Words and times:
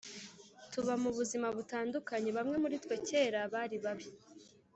tuba 0.71 0.93
mu 1.03 1.09
buzima 1.17 1.47
butandukanye 1.57 2.29
Bamwe 2.37 2.55
muri 2.63 2.75
twe 2.83 2.95
kera 3.07 3.39
bari 3.53 3.77
babi 3.83 4.07